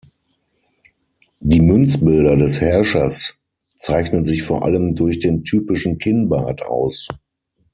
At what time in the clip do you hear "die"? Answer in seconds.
1.41-1.61